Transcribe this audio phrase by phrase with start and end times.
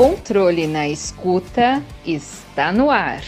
[0.00, 3.22] Controle na Escuta está no ar.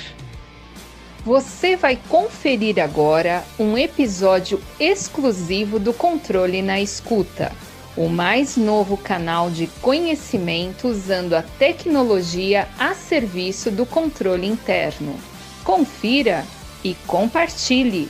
[1.22, 7.52] Você vai conferir agora um episódio exclusivo do Controle na Escuta,
[7.94, 15.14] o mais novo canal de conhecimento usando a tecnologia a serviço do controle interno.
[15.62, 16.42] Confira
[16.82, 18.08] e compartilhe.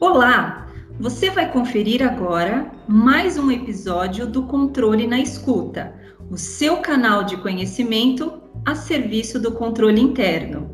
[0.00, 0.64] Olá!
[1.00, 5.92] Você vai conferir agora mais um episódio do Controle na Escuta,
[6.30, 10.70] o seu canal de conhecimento a serviço do controle interno.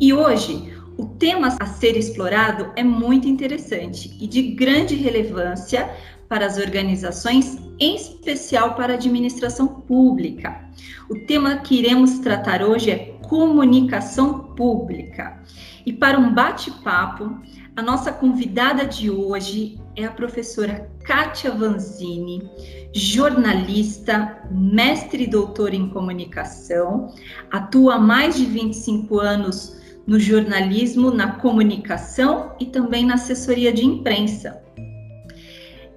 [0.00, 5.90] E hoje, o tema a ser explorado é muito interessante e de grande relevância
[6.30, 10.64] para as organizações, em especial para a administração pública.
[11.10, 15.42] O tema que iremos tratar hoje é comunicação pública.
[15.84, 17.38] E para um bate-papo,
[17.76, 22.48] a nossa convidada de hoje é a professora Kátia Vanzini,
[22.92, 27.14] jornalista, mestre e doutora em comunicação,
[27.50, 33.84] atua há mais de 25 anos no jornalismo, na comunicação e também na assessoria de
[33.84, 34.62] imprensa.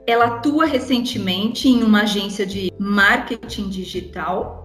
[0.06, 4.64] Ela atua recentemente em uma agência de marketing digital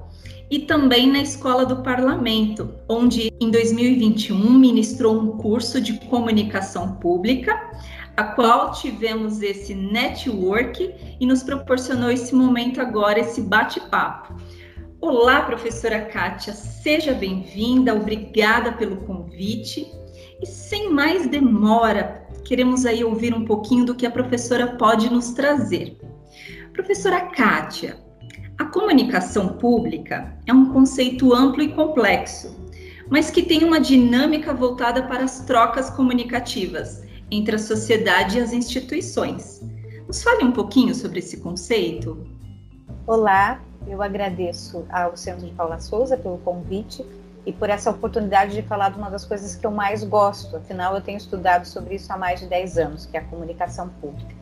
[0.50, 7.54] e também na Escola do Parlamento, onde em 2021 ministrou um curso de comunicação pública,
[8.18, 14.34] a qual tivemos esse network e nos proporcionou esse momento agora, esse bate-papo.
[15.00, 19.86] Olá, professora Kátia, seja bem-vinda, obrigada pelo convite.
[20.42, 25.30] E sem mais demora, queremos aí ouvir um pouquinho do que a professora pode nos
[25.30, 25.96] trazer.
[26.72, 28.00] Professora Kátia,
[28.58, 32.68] a comunicação pública é um conceito amplo e complexo,
[33.08, 38.52] mas que tem uma dinâmica voltada para as trocas comunicativas entre a sociedade e as
[38.52, 39.60] instituições.
[40.06, 42.26] Nos fale um pouquinho sobre esse conceito.
[43.06, 47.04] Olá, eu agradeço ao Centro de Paula Souza pelo convite
[47.44, 50.56] e por essa oportunidade de falar de uma das coisas que eu mais gosto.
[50.56, 53.88] Afinal, eu tenho estudado sobre isso há mais de 10 anos, que é a comunicação
[54.00, 54.34] pública.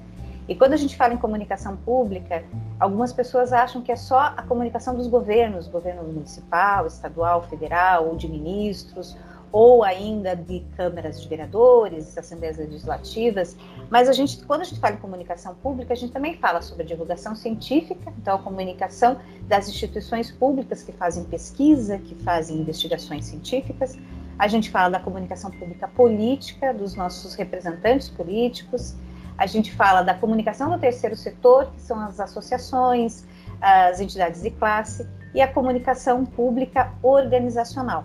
[0.48, 2.44] E quando a gente fala em comunicação pública,
[2.78, 8.16] algumas pessoas acham que é só a comunicação dos governos, governo municipal, estadual, federal, ou
[8.16, 9.16] de ministros,
[9.52, 13.56] ou ainda de câmaras de vereadores, assembleias legislativas.
[13.90, 16.82] Mas a gente, quando a gente fala em comunicação pública, a gente também fala sobre
[16.82, 23.24] a divulgação científica, então a comunicação das instituições públicas que fazem pesquisa, que fazem investigações
[23.24, 23.96] científicas.
[24.38, 28.94] A gente fala da comunicação pública política, dos nossos representantes políticos
[29.38, 33.24] a gente fala da comunicação do terceiro setor, que são as associações,
[33.60, 38.04] as entidades de classe, e a comunicação pública organizacional.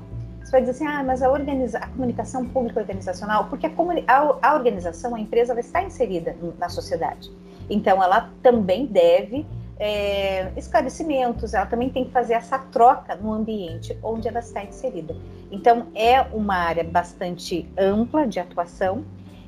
[0.52, 3.72] Você vai dizer assim, ah, mas a, organiza a comunicação pública organizacional, porque a,
[4.06, 7.32] a, a organização, a empresa, ela está inserida na sociedade.
[7.70, 9.48] Então, ela também deve
[9.80, 15.16] é, esclarecimentos, ela também tem que fazer essa troca no ambiente onde ela está inserida.
[15.50, 19.06] Então, é uma área bastante ampla de atuação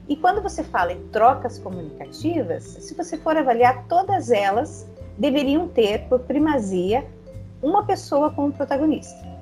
[0.08, 6.08] e quando você fala em trocas comunicativas, se você for avaliar, todas elas deveriam ter
[6.08, 7.06] por primazia
[7.62, 9.33] uma pessoa como protagonista.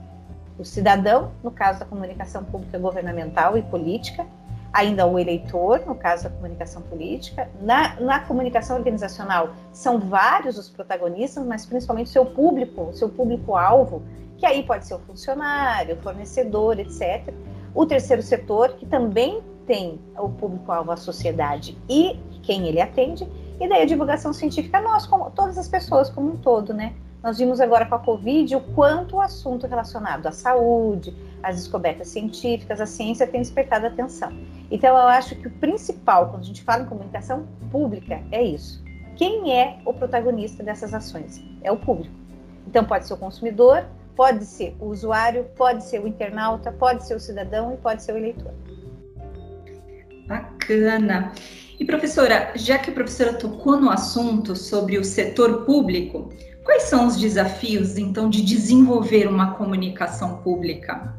[0.62, 4.28] O cidadão, no caso da comunicação pública governamental e política,
[4.72, 7.50] ainda o eleitor, no caso da comunicação política.
[7.60, 13.10] Na, na comunicação organizacional, são vários os protagonistas, mas principalmente o seu público, o seu
[13.10, 14.04] público-alvo,
[14.38, 17.34] que aí pode ser o funcionário, o fornecedor, etc.
[17.74, 23.28] O terceiro setor, que também tem o público-alvo, a sociedade e quem ele atende,
[23.60, 26.94] e daí a divulgação científica, nós, como, todas as pessoas como um todo, né?
[27.24, 32.08] Nós vimos agora com a Covid o quanto o assunto relacionado à saúde, às descobertas
[32.08, 34.32] científicas, a ciência tem despertado atenção.
[34.72, 38.84] Então, eu acho que o principal, quando a gente fala em comunicação pública, é isso.
[39.16, 41.40] Quem é o protagonista dessas ações?
[41.62, 42.16] É o público.
[42.66, 47.16] Então, pode ser o consumidor, pode ser o usuário, pode ser o internauta, pode ser
[47.16, 48.54] o cidadão e pode ser o eleitor.
[50.28, 51.34] Bacana.
[51.80, 56.30] E professora, já que a professora tocou no assunto sobre o setor público,
[56.64, 61.16] quais são os desafios então de desenvolver uma comunicação pública?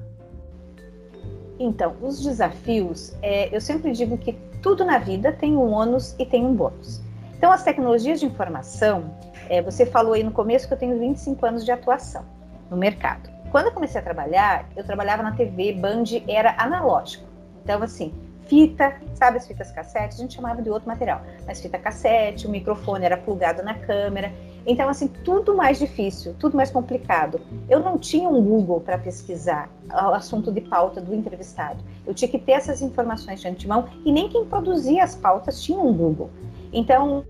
[1.59, 6.27] Então, os desafios, é, eu sempre digo que tudo na vida tem um ônus e
[6.27, 7.01] tem um bônus.
[7.37, 9.15] Então, as tecnologias de informação,
[9.49, 12.25] é, você falou aí no começo que eu tenho 25 anos de atuação
[12.71, 13.31] no mercado.
[13.51, 17.27] Quando eu comecei a trabalhar, eu trabalhava na TV, Band era analógico.
[17.63, 18.13] Então, assim,
[18.47, 20.15] fita, sabe as fitas cassete?
[20.15, 24.33] A gente chamava de outro material, mas fita cassete, o microfone era plugado na câmera.
[24.67, 27.41] Então, assim, tudo mais difícil, tudo mais complicado.
[27.69, 31.83] Eu não tinha um Google para pesquisar o assunto de pauta do entrevistado.
[32.07, 35.79] Eu tinha que ter essas informações de antemão e nem quem produzia as pautas tinha
[35.79, 36.31] um Google.
[36.73, 37.25] Então,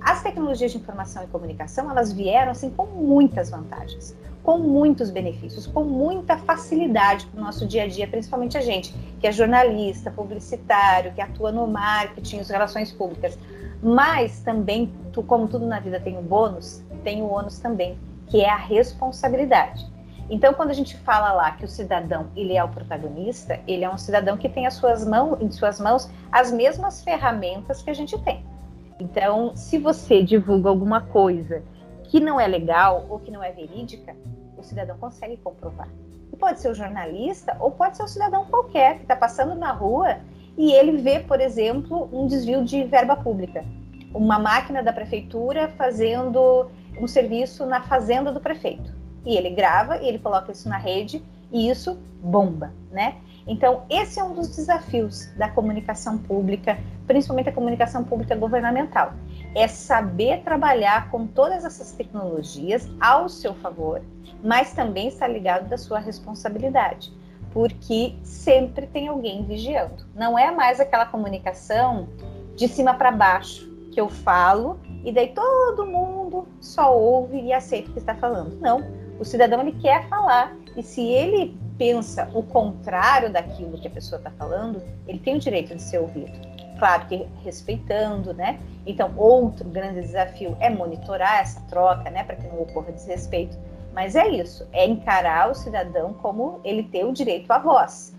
[0.00, 5.66] As tecnologias de informação e comunicação, elas vieram assim com muitas vantagens, com muitos benefícios,
[5.66, 10.10] com muita facilidade para o nosso dia a dia, principalmente a gente, que é jornalista,
[10.10, 13.38] publicitário, que atua no marketing, as relações públicas.
[13.82, 14.92] Mas também,
[15.22, 18.56] como tudo na vida tem um bônus, tem o um ônus também, que é a
[18.56, 19.86] responsabilidade.
[20.30, 23.90] Então, quando a gente fala lá que o cidadão ele é o protagonista, ele é
[23.90, 27.94] um cidadão que tem as suas mãos, em suas mãos as mesmas ferramentas que a
[27.94, 28.44] gente tem.
[28.98, 31.62] Então, se você divulga alguma coisa
[32.04, 34.16] que não é legal ou que não é verídica,
[34.56, 35.88] o cidadão consegue comprovar.
[36.32, 39.72] E pode ser o jornalista ou pode ser o cidadão qualquer que está passando na
[39.72, 40.18] rua
[40.56, 43.64] e ele vê, por exemplo, um desvio de verba pública.
[44.14, 48.94] Uma máquina da prefeitura fazendo um serviço na fazenda do prefeito
[49.26, 53.16] e ele grava e ele coloca isso na rede e isso bomba, né?
[53.46, 59.12] Então, esse é um dos desafios da comunicação pública, principalmente a comunicação pública governamental.
[59.54, 64.00] É saber trabalhar com todas essas tecnologias ao seu favor,
[64.42, 67.12] mas também estar ligado da sua responsabilidade,
[67.52, 70.06] porque sempre tem alguém vigiando.
[70.14, 72.08] Não é mais aquela comunicação
[72.56, 77.90] de cima para baixo que eu falo e daí todo mundo só ouve e aceita
[77.90, 78.58] o que está falando.
[78.60, 83.90] Não o cidadão ele quer falar e se ele pensa o contrário daquilo que a
[83.90, 86.32] pessoa está falando, ele tem o direito de ser ouvido.
[86.78, 88.58] Claro que respeitando, né?
[88.84, 93.56] Então, outro grande desafio é monitorar essa troca, né, para que não ocorra desrespeito.
[93.94, 98.14] Mas é isso, é encarar o cidadão como ele tem o direito à voz.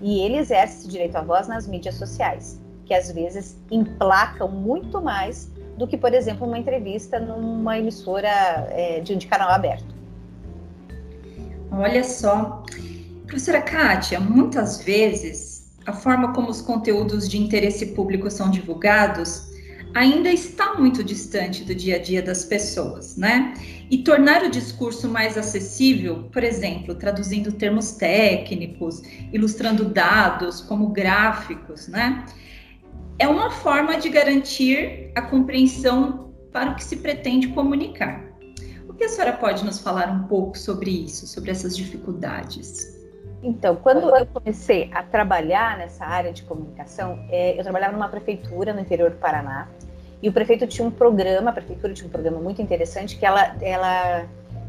[0.00, 5.00] E ele exerce esse direito à voz nas mídias sociais, que às vezes emplacam muito
[5.00, 5.48] mais
[5.78, 8.28] do que, por exemplo, uma entrevista numa emissora
[8.68, 9.94] é, de, de canal aberto.
[11.70, 12.64] Olha só.
[13.28, 19.48] Professora Kátia, muitas vezes a forma como os conteúdos de interesse público são divulgados
[19.94, 23.54] ainda está muito distante do dia a dia das pessoas, né?
[23.88, 29.00] E tornar o discurso mais acessível, por exemplo, traduzindo termos técnicos,
[29.32, 32.24] ilustrando dados como gráficos, né?
[33.20, 38.30] É uma forma de garantir a compreensão para o que se pretende comunicar
[39.00, 43.00] que a senhora pode nos falar um pouco sobre isso, sobre essas dificuldades?
[43.42, 48.74] Então, quando eu comecei a trabalhar nessa área de comunicação, é, eu trabalhava numa prefeitura
[48.74, 49.68] no interior do Paraná
[50.22, 53.56] e o prefeito tinha um programa, a prefeitura tinha um programa muito interessante que ela,
[53.62, 54.28] ela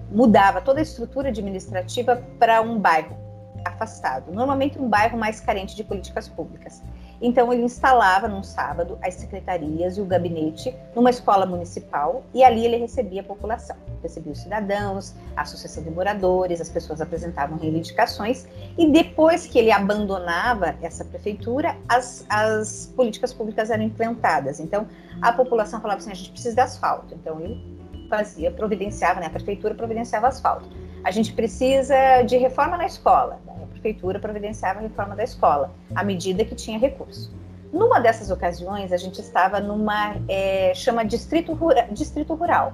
[0.09, 3.17] mudava toda a estrutura administrativa para um bairro
[3.65, 6.81] afastado, normalmente um bairro mais carente de políticas públicas.
[7.21, 12.65] Então ele instalava num sábado as secretarias e o gabinete numa escola municipal e ali
[12.65, 18.47] ele recebia a população, recebia os cidadãos, a associação de moradores, as pessoas apresentavam reivindicações
[18.75, 24.59] e depois que ele abandonava essa prefeitura, as, as políticas públicas eram implantadas.
[24.59, 24.87] Então
[25.21, 27.13] a população falava assim, a gente precisa de asfalto.
[27.13, 27.79] Então ele
[28.09, 30.67] fazia, providenciava, né, a prefeitura providenciava asfalto.
[31.03, 33.39] A gente precisa de reforma na escola
[33.81, 37.33] prefeitura providenciava a reforma da escola, à medida que tinha recurso.
[37.73, 42.73] Numa dessas ocasiões, a gente estava numa é, chama distrito, Rura, distrito rural,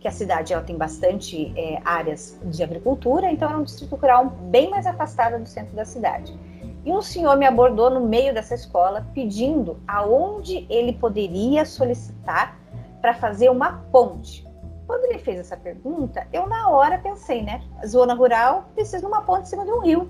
[0.00, 4.26] que a cidade ela tem bastante é, áreas de agricultura, então era um distrito rural
[4.26, 6.38] bem mais afastado do centro da cidade.
[6.84, 12.56] E um senhor me abordou no meio dessa escola pedindo aonde ele poderia solicitar
[13.02, 14.46] para fazer uma ponte.
[14.86, 17.62] Quando ele fez essa pergunta, eu na hora pensei, né?
[17.86, 20.08] Zona rural precisa de uma ponte em cima de um rio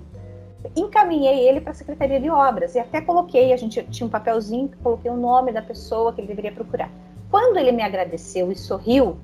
[0.75, 4.67] encaminhei ele para a Secretaria de Obras e até coloquei, a gente tinha um papelzinho
[4.67, 6.89] que coloquei o nome da pessoa que ele deveria procurar.
[7.29, 9.17] Quando ele me agradeceu e sorriu,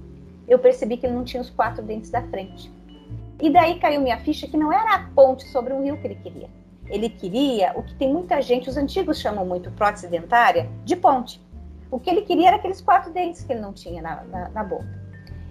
[0.48, 2.72] eu percebi que ele não tinha os quatro dentes da frente.
[3.42, 6.16] E daí caiu minha ficha que não era a ponte sobre um rio que ele
[6.16, 6.50] queria.
[6.88, 11.42] Ele queria o que tem muita gente, os antigos chamam muito prótese dentária, de ponte.
[11.92, 14.64] O que ele queria era aqueles quatro dentes que ele não tinha na, na, na
[14.64, 14.88] boca.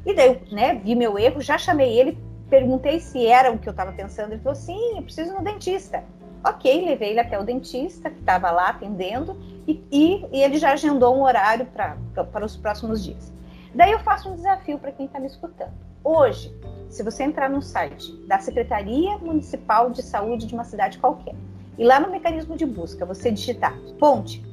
[0.06, 3.72] E daí, né, vi meu erro, já chamei ele perguntei se era o que eu
[3.72, 4.32] estava pensando.
[4.32, 6.04] Ele falou: sim, eu preciso ir no dentista.
[6.44, 9.34] Ok, levei ele até o dentista, que estava lá atendendo,
[9.66, 13.32] e, e, e, ele já agendou um horário para os próximos dias.
[13.74, 15.72] Daí eu faço um desafio para quem está me escutando.
[16.04, 16.54] Hoje,
[16.90, 21.34] se você entrar no site da Secretaria Municipal de Saúde de uma cidade qualquer,
[21.78, 24.44] e lá no mecanismo de busca você digitar ponte,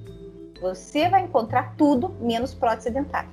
[0.62, 3.29] você vai encontrar tudo menos prótese dentária.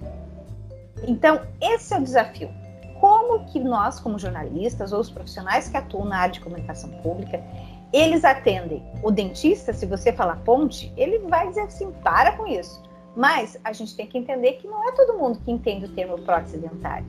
[1.07, 2.51] Então, esse é o desafio
[3.01, 7.43] como que nós, como jornalistas ou os profissionais que atuam na área de comunicação pública,
[7.93, 8.83] eles atendem.
[9.03, 12.83] O dentista, se você falar ponte, ele vai dizer assim, para com isso.
[13.17, 16.19] Mas a gente tem que entender que não é todo mundo que entende o termo
[16.19, 17.07] prótese dentária.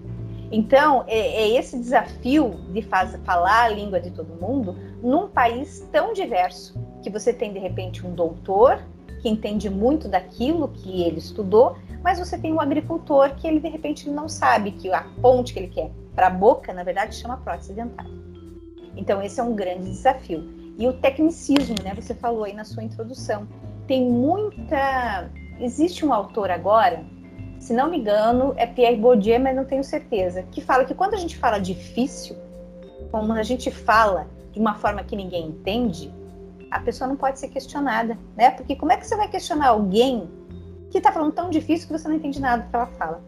[0.51, 5.88] Então, é, é esse desafio de faz, falar a língua de todo mundo num país
[5.91, 8.84] tão diverso, que você tem, de repente, um doutor
[9.19, 13.67] que entende muito daquilo que ele estudou, mas você tem um agricultor que ele de
[13.67, 17.38] repente não sabe que a ponte que ele quer para a boca, na verdade, chama
[17.38, 18.11] prótese dentária.
[18.95, 20.43] Então esse é um grande desafio.
[20.77, 21.93] E o tecnicismo, né?
[21.93, 23.47] Você falou aí na sua introdução.
[23.85, 25.29] Tem muita.
[25.59, 27.03] Existe um autor agora,
[27.59, 31.13] se não me engano, é Pierre Bourdieu, mas não tenho certeza, que fala que quando
[31.13, 32.38] a gente fala difícil,
[33.11, 36.13] como a gente fala de uma forma que ninguém entende,
[36.71, 38.51] a pessoa não pode ser questionada, né?
[38.51, 40.29] Porque como é que você vai questionar alguém
[40.89, 43.21] que está falando tão difícil que você não entende nada do que ela fala?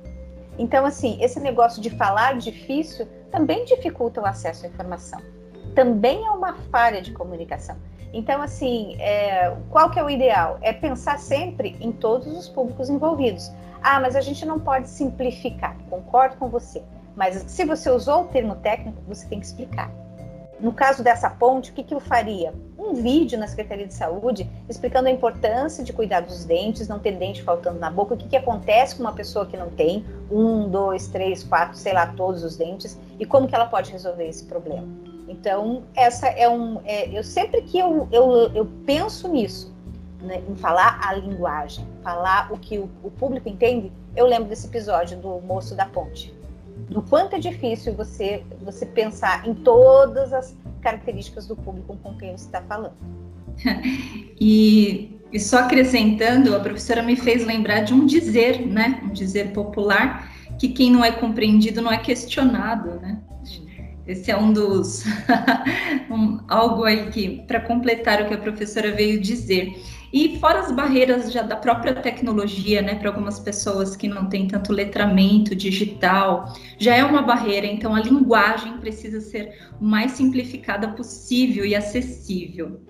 [0.58, 5.20] Então, assim, esse negócio de falar difícil também dificulta o acesso à informação.
[5.74, 7.78] Também é uma falha de comunicação.
[8.14, 10.58] Então, assim, é, qual que é o ideal?
[10.62, 13.50] É pensar sempre em todos os públicos envolvidos.
[13.82, 15.78] Ah, mas a gente não pode simplificar.
[15.90, 16.84] Concordo com você.
[17.16, 19.90] Mas se você usou o termo técnico, você tem que explicar.
[20.60, 22.54] No caso dessa ponte, o que, que eu faria?
[22.82, 27.12] Um vídeo na Secretaria de Saúde explicando a importância de cuidar dos dentes, não ter
[27.12, 30.68] dente faltando na boca, o que, que acontece com uma pessoa que não tem um,
[30.68, 34.46] dois, três, quatro, sei lá, todos os dentes e como que ela pode resolver esse
[34.46, 34.88] problema.
[35.28, 36.82] Então, essa é um.
[36.84, 39.72] É, eu sempre que eu, eu, eu penso nisso,
[40.20, 44.66] né, em falar a linguagem, falar o que o, o público entende, eu lembro desse
[44.66, 46.34] episódio do moço da ponte
[46.90, 52.32] do quanto é difícil você, você pensar em todas as características do público com quem
[52.32, 52.96] você está falando.
[54.40, 59.02] e, e só acrescentando, a professora me fez lembrar de um dizer, né?
[59.04, 63.22] Um dizer popular, que quem não é compreendido não é questionado, né?
[64.06, 65.04] Esse é um dos
[66.10, 69.74] um, algo aí que para completar o que a professora veio dizer.
[70.14, 74.48] E fora as barreiras já da própria tecnologia, né, para algumas pessoas que não têm
[74.48, 80.90] tanto letramento digital, já é uma barreira, então a linguagem precisa ser o mais simplificada
[80.90, 82.82] possível e acessível.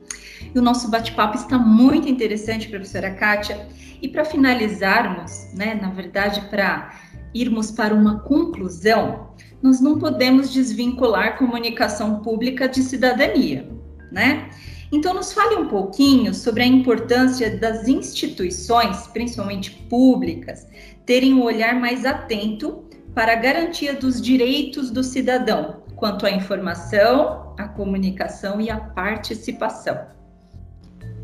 [0.54, 3.68] E o nosso bate-papo está muito interessante, professora Kátia.
[4.01, 6.92] E para finalizarmos, né, na verdade, para
[7.34, 9.30] irmos para uma conclusão,
[9.62, 13.70] nós não podemos desvincular comunicação pública de cidadania,
[14.12, 14.50] né?
[14.92, 20.68] Então, nos fale um pouquinho sobre a importância das instituições, principalmente públicas,
[21.06, 22.84] terem um olhar mais atento
[23.16, 30.08] para a garantia dos direitos do cidadão quanto à informação, à comunicação e à participação.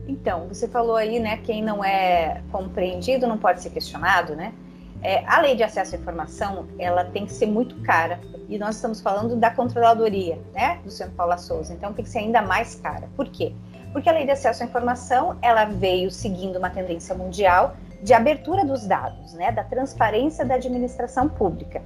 [0.07, 4.53] Então, você falou aí, né, quem não é compreendido não pode ser questionado, né?
[5.03, 8.19] É, a lei de acesso à informação, ela tem que ser muito cara.
[8.49, 11.73] E nós estamos falando da controladoria, né, do Centro Paula Souza.
[11.73, 13.07] Então tem que ser ainda mais cara.
[13.15, 13.53] Por quê?
[13.93, 18.63] Porque a lei de acesso à informação, ela veio seguindo uma tendência mundial de abertura
[18.63, 21.81] dos dados, né, da transparência da administração pública.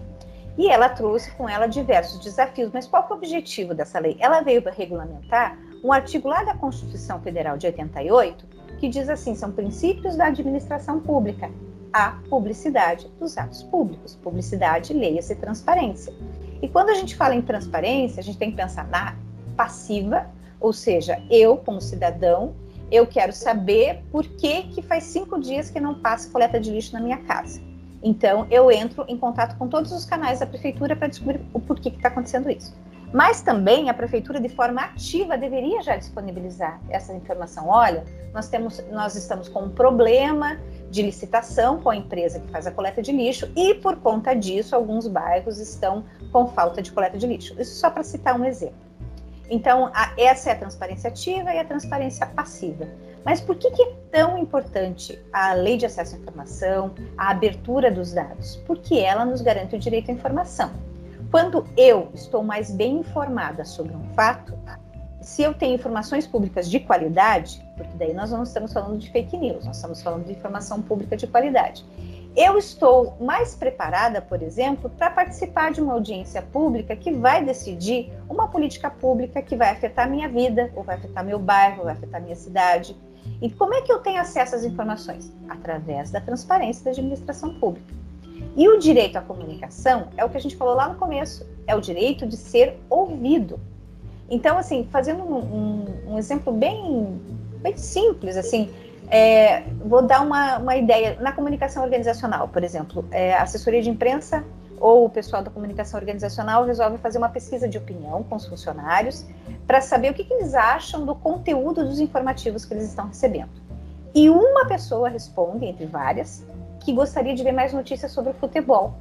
[0.58, 2.72] E ela trouxe com ela diversos desafios.
[2.74, 4.18] Mas qual é o objetivo dessa lei?
[4.20, 9.36] Ela veio para regulamentar um artigo lá da Constituição Federal de 88 que diz assim:
[9.36, 11.50] são princípios da administração pública
[11.94, 14.16] a publicidade dos atos públicos.
[14.16, 16.14] Publicidade, leia-se transparência.
[16.62, 19.16] E quando a gente fala em transparência, a gente tem que pensar na
[19.56, 20.30] passiva,
[20.60, 22.56] ou seja, eu, como cidadão,
[22.92, 26.94] eu quero saber por que, que faz cinco dias que não passa coleta de lixo
[26.94, 27.62] na minha casa.
[28.04, 31.90] Então, eu entro em contato com todos os canais da prefeitura para descobrir o porquê
[31.90, 32.76] que está acontecendo isso.
[33.14, 37.68] Mas também a prefeitura, de forma ativa, deveria já disponibilizar essa informação.
[37.68, 40.58] Olha, nós, temos, nós estamos com um problema
[40.92, 44.76] de licitação com a empresa que faz a coleta de lixo e, por conta disso,
[44.76, 47.56] alguns bairros estão com falta de coleta de lixo.
[47.58, 48.76] Isso só para citar um exemplo.
[49.50, 52.88] Então, a, essa é a transparência ativa e a transparência passiva.
[53.24, 57.90] Mas por que, que, é tão importante a lei de acesso à informação, a abertura
[57.90, 58.58] dos dados?
[58.68, 60.72] Porque ela nos garante o direito à informação.
[61.30, 64.54] Quando eu estou mais bem informada sobre um fato,
[65.22, 69.38] se eu tenho informações públicas de qualidade, porque daí nós não estamos falando de fake
[69.38, 71.86] news, nós estamos falando de informação pública de qualidade.
[72.36, 78.12] Eu estou mais preparada, por exemplo, para participar de uma audiência pública que vai decidir
[78.30, 81.94] uma política pública que vai afetar minha vida, ou vai afetar meu bairro, ou vai
[81.94, 82.96] afetar minha cidade.
[83.42, 85.32] E como é que eu tenho acesso às informações?
[85.50, 87.94] Através da transparência da administração pública.
[88.56, 91.76] E o direito à comunicação é o que a gente falou lá no começo, é
[91.76, 93.60] o direito de ser ouvido.
[94.32, 97.22] Então, assim, fazendo um, um, um exemplo bem,
[97.62, 98.72] bem simples, assim,
[99.10, 101.18] é, vou dar uma, uma ideia.
[101.20, 104.42] Na comunicação organizacional, por exemplo, é, a assessoria de imprensa
[104.80, 109.26] ou o pessoal da comunicação organizacional resolve fazer uma pesquisa de opinião com os funcionários
[109.68, 113.52] para saber o que, que eles acham do conteúdo dos informativos que eles estão recebendo.
[114.16, 116.44] E uma pessoa responde, entre várias,
[116.80, 118.94] que gostaria de ver mais notícias sobre o futebol.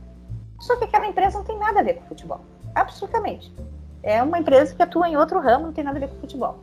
[0.59, 2.41] Só que aquela empresa não tem nada a ver com futebol.
[2.75, 3.53] Absolutamente.
[4.03, 6.61] É uma empresa que atua em outro ramo, não tem nada a ver com futebol.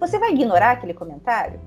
[0.00, 1.60] Você vai ignorar aquele comentário?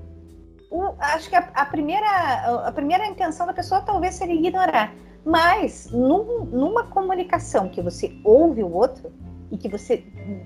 [0.70, 4.92] o, acho que a, a, primeira, a primeira intenção da pessoa talvez seria ignorar.
[5.24, 9.12] Mas num, numa comunicação que você ouve o outro
[9.50, 10.04] e que você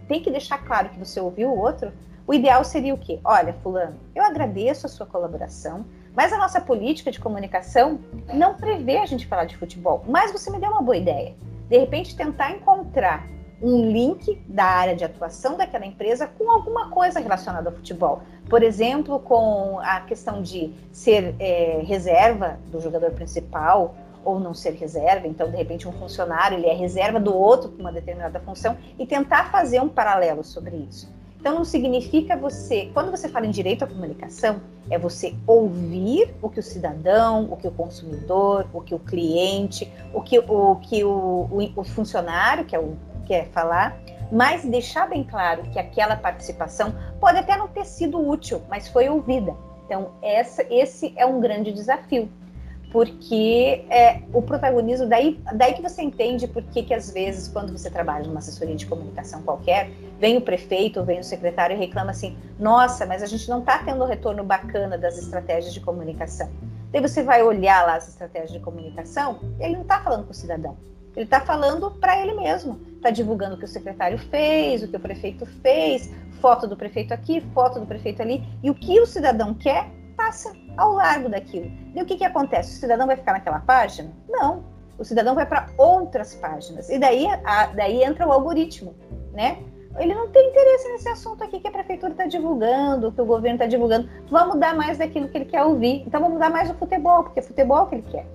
[0.08, 1.92] tem que deixar claro que você ouviu o outro,
[2.26, 3.20] o ideal seria o quê?
[3.24, 8.00] Olha, fulano, eu agradeço a sua colaboração, mas a nossa política de comunicação
[8.32, 10.04] não prevê a gente falar de futebol.
[10.06, 11.34] Mas você me deu uma boa ideia.
[11.68, 13.26] De repente, tentar encontrar
[13.62, 18.22] um link da área de atuação daquela empresa com alguma coisa relacionada ao futebol.
[18.48, 24.72] Por exemplo, com a questão de ser é, reserva do jogador principal ou não ser
[24.74, 28.76] reserva, então de repente um funcionário ele é reserva do outro para uma determinada função
[28.98, 31.08] e tentar fazer um paralelo sobre isso.
[31.40, 36.48] Então não significa você, quando você fala em direito à comunicação, é você ouvir o
[36.48, 41.02] que o cidadão, o que o consumidor, o que o cliente, o que o, que
[41.02, 42.96] o, o, o funcionário, que é o
[43.32, 43.98] quer falar,
[44.30, 49.08] mas deixar bem claro que aquela participação pode até não ter sido útil, mas foi
[49.08, 49.54] ouvida.
[49.86, 52.28] Então, essa, esse é um grande desafio,
[52.92, 57.88] porque é, o protagonismo, daí, daí que você entende por que, às vezes, quando você
[57.90, 62.36] trabalha numa assessoria de comunicação qualquer, vem o prefeito, vem o secretário e reclama assim:
[62.58, 66.50] nossa, mas a gente não está tendo um retorno bacana das estratégias de comunicação.
[66.90, 70.34] Daí você vai olhar lá as estratégias de comunicação, ele não está falando com o
[70.34, 70.76] cidadão,
[71.14, 72.80] ele está falando para ele mesmo.
[72.96, 77.12] Está divulgando o que o secretário fez, o que o prefeito fez, foto do prefeito
[77.12, 78.42] aqui, foto do prefeito ali.
[78.62, 81.70] E o que o cidadão quer passa ao largo daquilo.
[81.94, 82.76] E o que, que acontece?
[82.76, 84.10] O cidadão vai ficar naquela página?
[84.28, 84.64] Não.
[84.98, 86.88] O cidadão vai para outras páginas.
[86.88, 88.94] E daí, a, daí entra o algoritmo,
[89.32, 89.58] né?
[89.98, 93.56] Ele não tem interesse nesse assunto aqui que a prefeitura está divulgando, que o governo
[93.56, 94.08] está divulgando.
[94.30, 96.02] Vamos dar mais daquilo que ele quer ouvir.
[96.06, 98.26] Então vamos dar mais o futebol, porque é futebol que ele quer.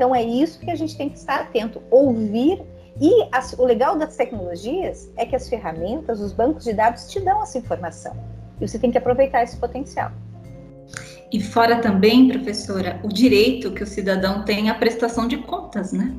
[0.00, 2.62] Então é isso que a gente tem que estar atento, ouvir.
[2.98, 7.20] E as, o legal das tecnologias é que as ferramentas, os bancos de dados te
[7.20, 8.16] dão essa informação.
[8.58, 10.10] E você tem que aproveitar esse potencial.
[11.30, 16.16] E fora também, professora, o direito que o cidadão tem à prestação de contas, né?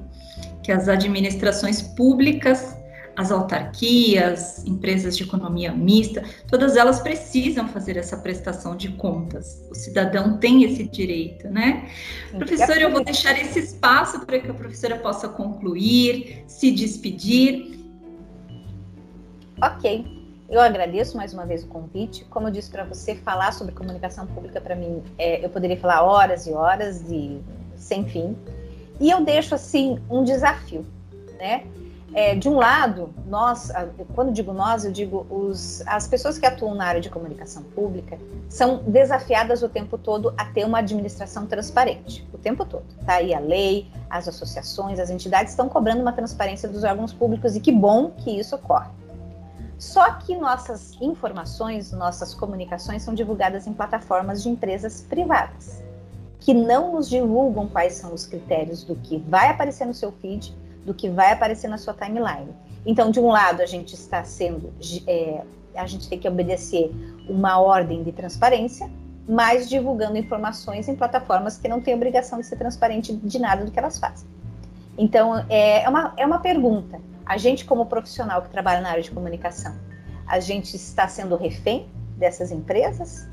[0.61, 2.77] Que as administrações públicas
[3.15, 9.61] as autarquias, empresas de economia mista, todas elas precisam fazer essa prestação de contas.
[9.69, 11.89] O cidadão tem esse direito, né?
[12.31, 17.79] Professora, eu vou deixar esse espaço para que a professora possa concluir, se despedir.
[19.61, 20.21] Ok.
[20.49, 22.25] Eu agradeço mais uma vez o convite.
[22.25, 26.03] Como eu disse para você, falar sobre comunicação pública para mim, é, eu poderia falar
[26.03, 27.39] horas e horas e
[27.77, 28.35] sem fim.
[28.99, 30.85] E eu deixo assim um desafio,
[31.39, 31.63] né?
[32.13, 33.71] É, de um lado, nós,
[34.13, 38.17] quando digo nós, eu digo os, as pessoas que atuam na área de comunicação pública
[38.49, 42.83] são desafiadas o tempo todo a ter uma administração transparente, o tempo todo.
[43.05, 47.55] Tá aí a lei, as associações, as entidades estão cobrando uma transparência dos órgãos públicos
[47.55, 48.89] e que bom que isso ocorre.
[49.77, 55.81] Só que nossas informações, nossas comunicações são divulgadas em plataformas de empresas privadas,
[56.41, 60.53] que não nos divulgam quais são os critérios do que vai aparecer no seu feed
[60.85, 62.49] do que vai aparecer na sua timeline.
[62.85, 64.73] Então, de um lado, a gente está sendo,
[65.07, 65.43] é,
[65.75, 66.91] a gente tem que obedecer
[67.29, 68.89] uma ordem de transparência,
[69.27, 73.71] mas divulgando informações em plataformas que não têm obrigação de ser transparente de nada do
[73.71, 74.27] que elas fazem.
[74.97, 76.99] Então, é, é uma, é uma pergunta.
[77.25, 79.75] A gente, como profissional que trabalha na área de comunicação,
[80.27, 83.27] a gente está sendo refém dessas empresas?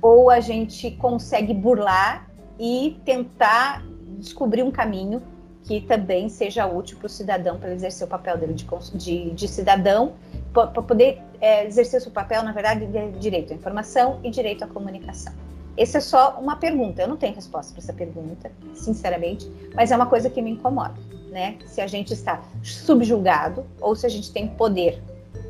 [0.00, 3.82] Ou a gente consegue burlar e tentar
[4.18, 5.22] descobrir um caminho
[5.64, 9.48] que também seja útil para o cidadão para exercer o papel dele de, de, de
[9.48, 10.12] cidadão,
[10.52, 14.62] para poder é, exercer o seu papel, na verdade, de direito à informação e direito
[14.62, 15.32] à comunicação.
[15.76, 19.96] Essa é só uma pergunta, eu não tenho resposta para essa pergunta, sinceramente, mas é
[19.96, 20.94] uma coisa que me incomoda,
[21.30, 21.58] né?
[21.66, 25.02] Se a gente está subjugado ou se a gente tem poder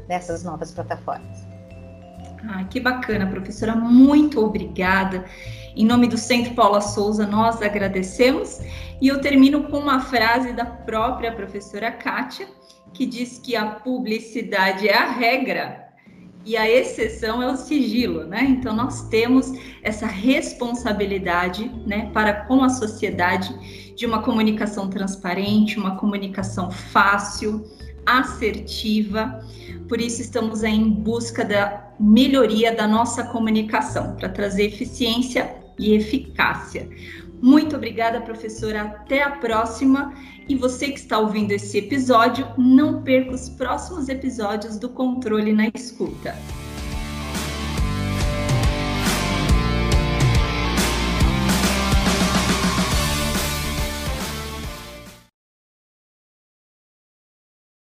[0.08, 1.43] nessas novas plataformas.
[2.48, 5.24] Ah, que bacana, professora, muito obrigada.
[5.74, 8.60] Em nome do Centro Paula Souza, nós agradecemos.
[9.00, 12.46] E eu termino com uma frase da própria professora Kátia,
[12.92, 15.84] que diz que a publicidade é a regra
[16.44, 18.44] e a exceção é o sigilo, né?
[18.44, 19.52] Então nós temos
[19.82, 27.64] essa responsabilidade, né, para com a sociedade de uma comunicação transparente, uma comunicação fácil,
[28.06, 29.40] assertiva.
[29.88, 36.88] Por isso estamos em busca da melhoria da nossa comunicação para trazer eficiência e eficácia.
[37.40, 38.82] Muito obrigada, professora.
[38.82, 40.14] Até a próxima.
[40.48, 45.70] E você que está ouvindo esse episódio, não perca os próximos episódios do Controle na
[45.74, 46.34] Escuta.